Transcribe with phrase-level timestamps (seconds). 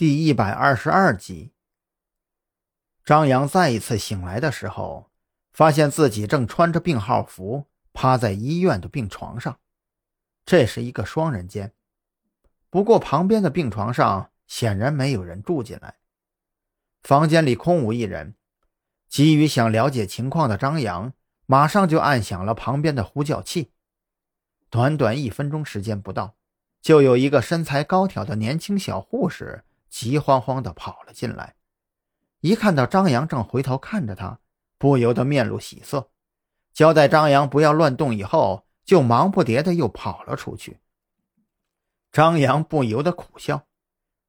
[0.00, 1.52] 第一百二十二集，
[3.04, 5.10] 张扬再一次醒来的时候，
[5.52, 9.58] 发现自己正穿着病号服趴在医院的病床上。
[10.46, 11.74] 这是一个双人间，
[12.70, 15.98] 不过旁边的病床上显然没有人住进来。
[17.02, 18.36] 房间里空无一人，
[19.06, 21.12] 急于想了解情况的张扬
[21.44, 23.72] 马上就按响了旁边的呼叫器。
[24.70, 26.36] 短短一分钟时间不到，
[26.80, 29.62] 就有一个身材高挑的年轻小护士。
[29.90, 31.56] 急慌慌地跑了进来，
[32.40, 34.38] 一看到张扬正回头看着他，
[34.78, 36.10] 不由得面露喜色，
[36.72, 40.78] 交代张扬不要乱动以后，就忙不迭地又跑了出去。
[42.12, 43.66] 张扬不由得苦笑，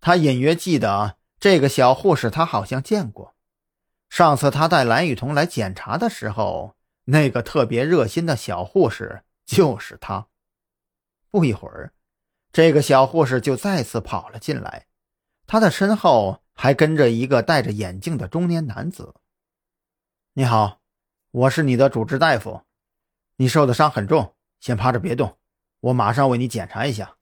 [0.00, 3.34] 他隐约记得这个小护士，他好像见过。
[4.10, 10.28] 上次他带蓝雨桐来检查的时候，那个特别热心的小护士就是他。
[11.30, 11.92] 不一会儿，
[12.52, 14.86] 这个小护士就再次跑了进来。
[15.46, 19.14] 他的身后还跟着一个戴着眼镜的中年男子。
[20.32, 20.80] 你好，
[21.30, 22.62] 我是你的主治大夫。
[23.36, 25.38] 你受的伤很重，先趴着别动，
[25.80, 27.16] 我马上为你检查一下。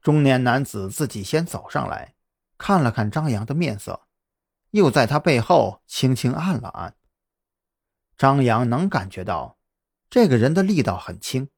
[0.00, 2.14] 中年男子自己先走上来，
[2.58, 4.08] 看了看张扬的面色，
[4.70, 6.96] 又在他背后轻轻按了按。
[8.16, 9.58] 张扬能感觉到，
[10.10, 11.48] 这个人的力道很轻，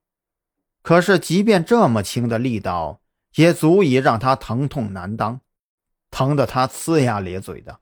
[0.81, 3.01] 可是即便这么轻的力道。
[3.35, 5.41] 也足以让他疼痛难当，
[6.09, 7.79] 疼得他呲牙咧嘴的。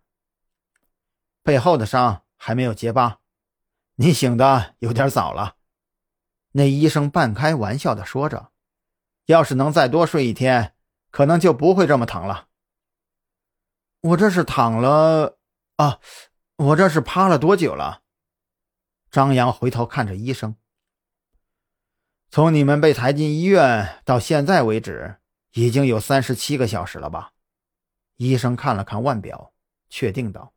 [1.44, 3.20] 背后的伤还没有结疤，
[3.95, 5.58] 你醒的有点早了。
[6.54, 8.52] 那医生半开玩笑的说着
[9.26, 10.76] ：“要是能再多睡一天，
[11.12, 12.48] 可能就不会这么疼了。”
[14.02, 15.38] 我这是躺了
[15.78, 16.00] 啊，
[16.58, 18.02] 我这是趴了多久了？
[19.10, 20.56] 张扬回头看着医生，
[22.30, 25.20] 从你们被抬进医院到现在为止。
[25.54, 27.32] 已经有三十七个小时了吧？
[28.18, 29.54] 医生看了看腕表，
[29.90, 30.54] 确定道：“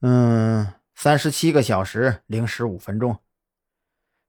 [0.00, 3.18] 嗯，三十七个小时零十五分钟。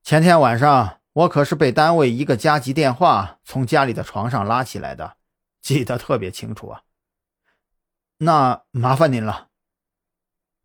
[0.04, 5.18] 前天晚上我可是被单位一个加急电话从家里的床上拉起来的，
[5.62, 6.84] 记得特别清楚啊。
[8.18, 9.50] 那麻烦您了。”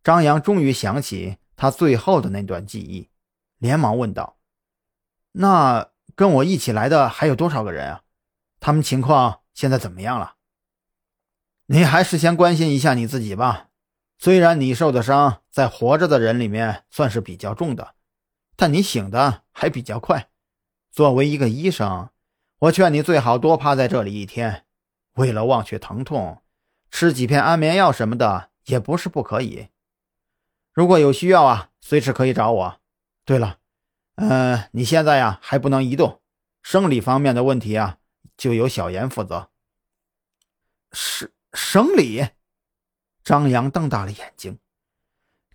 [0.01, 3.09] 张扬终于想起他最后的那段记忆，
[3.57, 4.37] 连忙问道
[5.33, 8.03] ：“那跟我一起来的还有多少个人啊？”
[8.59, 10.35] 他们情况现在怎么样了？
[11.67, 13.67] 你还是先关心一下你自己吧。
[14.17, 17.93] 虽然你受的伤在活着的人里面算是比较重的，
[18.55, 20.29] 但你醒的还比较快。
[20.91, 22.09] 作为一个医生，
[22.59, 24.65] 我劝你最好多趴在这里一天，
[25.13, 26.41] 为了忘却疼痛，
[26.89, 29.67] 吃几片安眠药什么的也不是不可以。
[30.73, 32.79] 如果有需要啊，随时可以找我。
[33.25, 33.57] 对了，
[34.15, 36.21] 嗯，你现在呀还不能移动，
[36.63, 37.97] 生理方面的问题啊。
[38.37, 39.49] 就由小严负责。
[40.91, 42.29] 省省里，
[43.23, 44.59] 张扬瞪大了眼睛。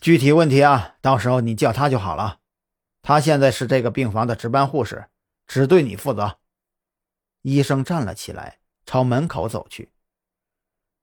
[0.00, 2.40] 具体问题啊，到时候你叫他就好了。
[3.00, 5.06] 他现在是这个病房的值班护士，
[5.46, 6.38] 只对你负责。
[7.42, 9.90] 医生站了起来，朝门口走去。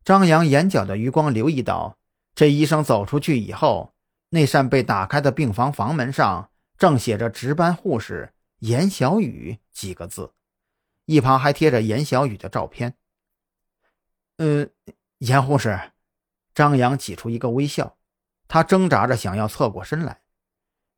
[0.04, 1.98] 张扬眼角的余光留意到，
[2.36, 3.94] 这医生走出去以后，
[4.30, 10.34] 那扇被打开的病房房门上正写着“值班护士严小雨”几个字。
[11.10, 12.96] 一旁还贴着严小雨的照片。
[14.38, 14.68] 呃，
[15.18, 15.92] 严护士，
[16.54, 17.98] 张扬挤出一个微笑，
[18.48, 20.22] 他挣扎着想要侧过身来，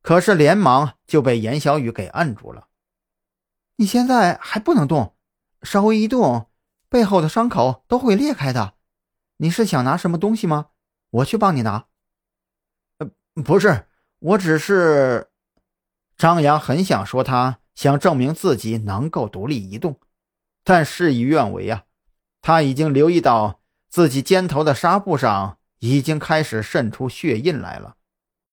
[0.02, 2.68] 可是连忙就被严小雨给按住了。
[3.78, 5.16] 你现在还不能动，
[5.64, 6.50] 稍微一动，
[6.90, 8.74] 背后的伤口都会裂开的。
[9.38, 10.72] 你是想拿什么东西吗？
[11.10, 11.88] 我去帮你拿。
[12.98, 13.10] 呃，
[13.46, 13.88] 不是，
[14.20, 15.32] 我只是……
[16.18, 17.61] 张扬很想说他。
[17.82, 20.00] 想证明自己能够独立移动，
[20.64, 21.86] 但事与愿违啊！
[22.40, 23.60] 他已经留意到
[23.90, 27.96] 自己肩头的纱布上已经开始渗出血印来了。